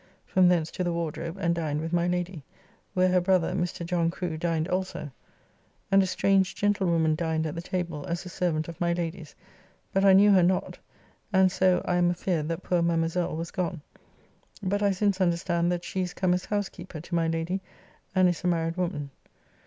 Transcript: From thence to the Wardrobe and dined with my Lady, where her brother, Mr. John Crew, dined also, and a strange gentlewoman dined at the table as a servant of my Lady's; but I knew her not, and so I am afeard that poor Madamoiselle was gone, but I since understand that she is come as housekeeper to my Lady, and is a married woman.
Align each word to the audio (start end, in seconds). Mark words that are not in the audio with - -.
From 0.25 0.47
thence 0.47 0.71
to 0.71 0.83
the 0.83 0.91
Wardrobe 0.91 1.37
and 1.39 1.53
dined 1.53 1.79
with 1.79 1.93
my 1.93 2.07
Lady, 2.07 2.43
where 2.95 3.09
her 3.09 3.21
brother, 3.21 3.53
Mr. 3.53 3.85
John 3.85 4.09
Crew, 4.09 4.35
dined 4.35 4.67
also, 4.67 5.11
and 5.91 6.01
a 6.01 6.07
strange 6.07 6.55
gentlewoman 6.55 7.13
dined 7.13 7.45
at 7.45 7.53
the 7.53 7.61
table 7.61 8.03
as 8.07 8.25
a 8.25 8.29
servant 8.29 8.67
of 8.67 8.81
my 8.81 8.93
Lady's; 8.93 9.35
but 9.93 10.03
I 10.03 10.13
knew 10.13 10.31
her 10.31 10.41
not, 10.41 10.79
and 11.31 11.51
so 11.51 11.83
I 11.85 11.97
am 11.97 12.09
afeard 12.09 12.47
that 12.47 12.63
poor 12.63 12.81
Madamoiselle 12.81 13.35
was 13.37 13.51
gone, 13.51 13.83
but 14.63 14.81
I 14.81 14.89
since 14.89 15.21
understand 15.21 15.71
that 15.71 15.83
she 15.83 16.01
is 16.01 16.15
come 16.15 16.33
as 16.33 16.45
housekeeper 16.45 16.99
to 16.99 17.13
my 17.13 17.27
Lady, 17.27 17.61
and 18.15 18.27
is 18.27 18.43
a 18.43 18.47
married 18.47 18.77
woman. 18.77 19.11